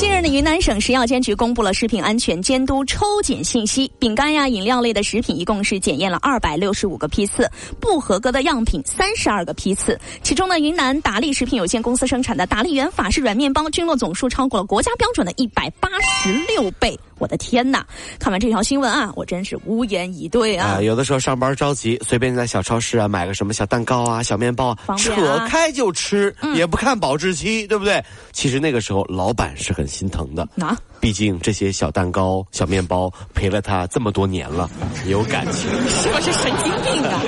[0.00, 7.46] 近日呢云南省食药监局公布了食品安全监督抽检信息，饼干呀、饮料类的食品一共是检验了二百六十五个批次，
[7.78, 10.00] 不合格的样品三十二个批次。
[10.22, 16.98] 其中呢，云南达利食品有限公司生产的达利园法式软面包菌落总数超过了国家标准的一百八十六倍。
[17.20, 17.86] 我的天哪！
[18.18, 20.78] 看完这条新闻啊，我真是无言以对啊。
[20.78, 28.02] 啊，有的时候上班着急，随便在小超市啊买个什么小蛋糕啊、小面包，啊扯开就吃，也不看保质期，对不对？
[28.32, 34.68] 其实那个时候老板是很心疼的，啊毕竟这些小蛋糕、小面包陪了他这么多年了，
[35.06, 35.70] 有感情。
[35.88, 37.22] 是不是神经病啊？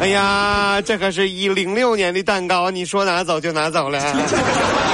[0.00, 3.98] 哎呀，这可是一零六年的蛋糕，你说拿走就拿走了。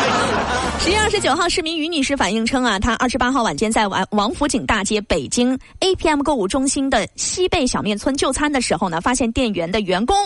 [0.83, 10.17] 十月二十九号，市民于女士反映称啊，她二十八号晚间在王王府井大街北京 APM 购物中心的西贝小面村就餐的时候呢，发现店员的员工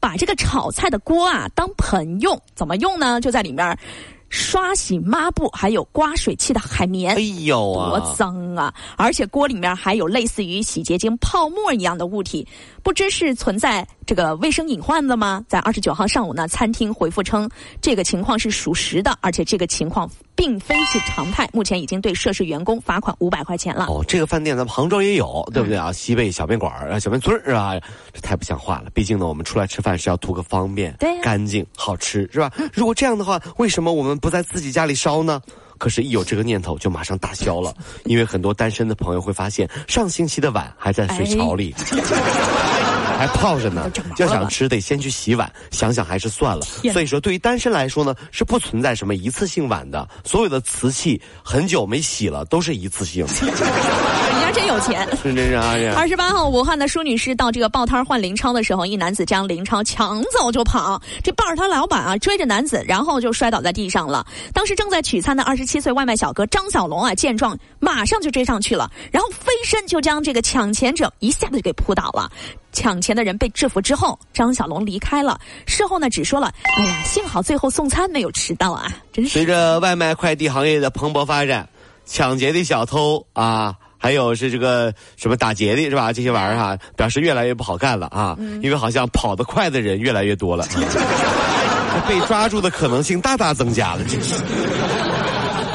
[0.00, 3.20] 把这个炒菜的锅啊当盆用，怎么用呢？
[3.20, 3.78] 就在里面
[4.28, 7.14] 刷洗抹布，还有刮水器的海绵。
[7.14, 8.72] 哎呦啊，多脏啊！
[8.96, 12.46] 而且锅里面还有类似于洗洁精泡沫一样的物体，
[12.82, 15.44] 不知是存在这个卫生隐患的吗？
[15.48, 17.48] 在二十九号上午呢，餐厅回复称
[17.80, 21.50] 这个情况是属实的，而且这个情况并非是常态。
[21.52, 23.86] 目前已经对涉事员工罚款五百块钱了。
[23.86, 25.92] 哦，这个饭店咱们杭州也有，对不对啊？
[25.92, 27.74] 西贝小面馆儿啊，小面村儿啊，
[28.12, 28.90] 这太不像话了。
[28.94, 32.52] 毕竟呢，我们出来吃饭是要图个方便、干净、好吃，是吧？
[32.72, 35.42] 如果这样的话，为什么我们不在自己家里烧呢？
[35.76, 37.74] 可是，一有这个念头就马上打消了，
[38.06, 41.74] 因为很多单身的朋友会发现，上星期的碗还在水槽里。
[43.18, 46.62] 还泡着呢 要想吃得先去洗碗，想想还是算了。
[46.92, 53.26] 所以说，对于单身来说呢，是不存在什么一次性碗的，所有的瓷器很久没洗了都是一次性。
[53.38, 55.06] 人家真有钱。
[55.20, 55.94] 是这样呀。
[55.96, 61.00] 二十八号，武汉的舒女士到这个报摊换零钞的时候，一男子将零钞抢走就跑。
[61.24, 64.24] 这报摊老板啊追着男子，然后就摔倒在地上了。
[64.54, 72.30] 当时正在取餐的二十七岁外卖小哥张小龙啊，见状马上就追上去了，然后飞身就将这个抢钱者一下子就给扑倒了。
[72.72, 75.38] 抢钱的人被制服之后，张小龙离开了。
[75.66, 81.68] 事后呢，只说了：“哎呀，幸好最后送餐没有迟到啊，真是。”随着外卖快递行业的蓬勃发展，
[82.06, 86.12] 抢劫的小偷啊，还有是这个什么打劫的是吧？
[86.12, 94.34] 这些玩意儿哈、表示越来越不好干了啊，因为好像跑得快的人越来越多了， 这被抓住的可能性大大增加了，真是。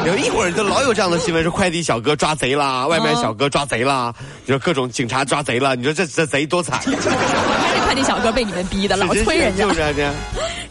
[0.07, 4.13] 有一会儿就老有这样的新闻，说快递小哥抓贼啦，外卖小哥抓贼啦，
[4.45, 9.73] 你说各种警察抓贼了，你说这这贼多惨， 看这快递小哥被你们逼的，老催人家就。
[9.73, 10.11] 是啊这。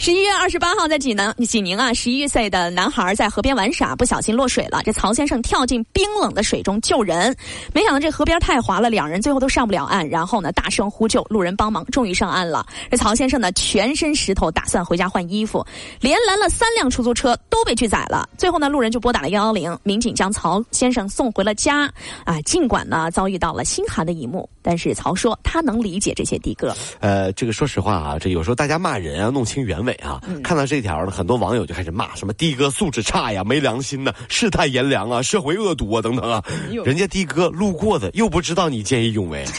[0.03, 4.83] 十一月二十八号，在济南济宁啊，十一岁的男孩在河边玩耍，不小心落水了。
[4.85, 7.33] 这曹先生跳进冰冷的水中救人，
[7.73, 10.09] 没想到这河边太滑了，两人最后都上不了岸。
[10.09, 12.67] 然后呢，大声呼救，路人帮忙，终于上岸了。
[12.91, 15.65] 这曹先生呢，全身湿透，打算回家换衣服，
[16.01, 18.29] 连拦了三辆出租车都被拒载了。
[18.37, 21.89] 最后呢，路人就拨打了幺幺零，民警将曹先生送回了家。
[22.25, 26.75] 啊，尽管呢遭遇到了心寒的一幕，但是曹说他能理解这些的哥。
[27.01, 36.43] 呃，这个说实话啊，这有时候大家骂人啊，弄清原委啊，看到这条呢，很多网友就开始骂什么的哥素质差呀，没良心呐、世态炎凉啊，社会恶毒啊等等啊。
[36.85, 39.45] 人家的哥路过的又不知道你见义勇为，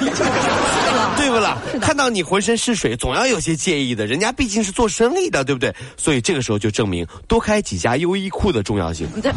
[1.18, 1.58] 对不啦？
[1.82, 4.08] 看到你浑身是水，总要有些介意的。
[4.08, 5.74] 人家毕竟是做生意的，对不对？
[5.98, 9.08] 所以这个时候就证明多开几家优衣库的重要性。
[9.16, 9.34] 你看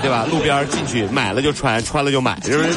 [0.00, 0.26] 对吧？
[0.30, 2.70] 路边进去买了就穿，穿了就买，是不是？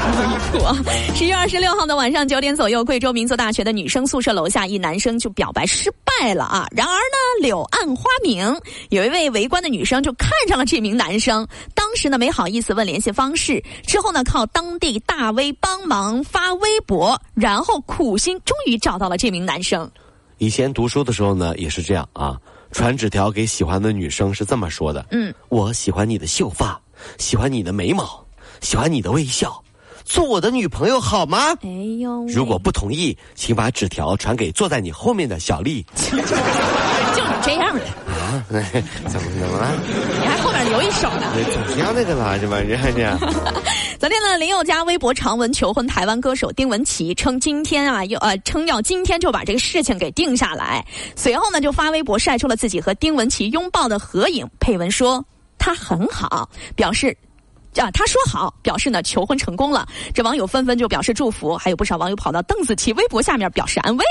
[1.14, 6.66] 十月二十六号的晚上九点左右，贵州民族大学的女生宿舍楼下，一男生就表白失败了啊。
[6.70, 8.54] 然而呢，柳暗花明，
[8.88, 19.90] 有一位围观的女生就看上了这名男生，当时呢没好意思问联系方式，之后呢靠当地大 V 帮忙发微博，然后苦心终于找到了这名男生。
[20.38, 22.36] 以前读书的时候呢，也是这样啊，
[22.72, 26.80] 传纸条给喜欢的女生是这么说的：嗯，我喜欢你的秀发，
[27.18, 28.24] 喜欢你的眉毛，
[28.60, 29.62] 喜欢你的微笑，
[30.10, 31.54] 做我的女朋友好吗？
[31.62, 31.68] 哎
[32.00, 35.86] 呦，如果不同意，请把纸条传给坐在你后面的小丽。
[35.94, 38.58] 就你这样的，啊，怎
[39.22, 39.70] 么怎么了？
[40.20, 41.32] 你还后面留一手呢。
[41.52, 42.58] 总是要那个啦，是吧？
[42.58, 43.16] 人家这样。
[44.00, 50.84] 昨天呢，林宥嘉微博长文求婚台湾歌手丁文琪，称今天啊，要呃称要今天就把这个事情给定下来。
[51.14, 55.24] 随后呢，就发微博晒出了自己和丁文琪拥抱的合影，配文说
[55.56, 57.16] 他很好，表示
[57.76, 59.86] 啊，他说好，表示呢求婚成功了。
[60.14, 64.04] 这网友纷纷就表示祝福，还有不少网友跑到邓紫棋微博下面表示安慰。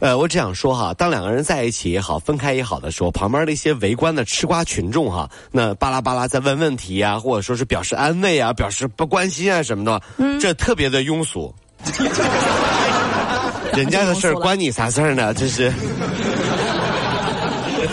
[0.00, 11.52] 呃，我只想说哈，当两个人在一起也好，分开也好的时候，旁边的一些围观的吃瓜群众哈，那巴拉巴拉在问问题啊，或者说是表示安慰啊，表示不关心啊什么的，嗯，这特别的庸俗。
[13.74, 15.34] 人家的事儿关你啥事儿呢？
[15.34, 15.72] 这是。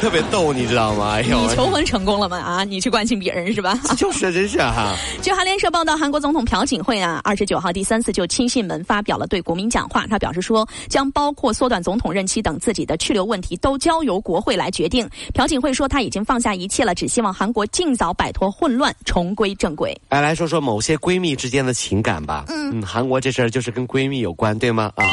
[0.06, 1.14] 特别逗，你知道吗？
[1.16, 2.38] 哎呦，你求婚成功了吗？
[2.38, 3.74] 啊，你去关心别人是吧？
[3.98, 4.96] 就是，真是哈。
[5.24, 10.06] 据韩联社报道，韩国总统朴槿惠啊，二十九号第三次就亲信们发表了对国民讲话。
[10.06, 15.10] 他表示说，将包括缩短总统任期等自己的去留问题都交由国会来决定。
[15.34, 20.00] 朴槿惠说，他已经放下一切了，只希望韩国尽早摆脱混乱，重归正轨。
[20.10, 22.46] 来来说说某些闺蜜之间的情感吧。
[22.50, 24.92] 嗯嗯，韩国这事儿就是跟闺蜜有关，对吗？
[24.98, 25.04] 啊。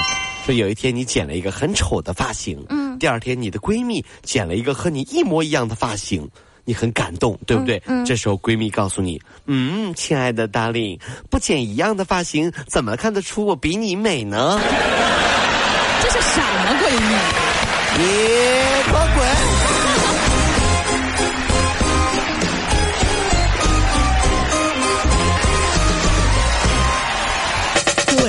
[0.45, 6.31] 说有一天你剪了一个很丑的发型，嗯，第二天你的闺蜜剪了一个和你一模一样的发型，
[6.65, 7.83] 你很感动，对不对？
[7.87, 14.61] 嗯，这时候闺蜜告诉你，嗯，亲爱的 darling，不剪一样的发型，怎么看得出我比你美呢？
[16.01, 17.17] 这是什么闺蜜？
[17.99, 18.05] 你
[18.87, 18.99] 给我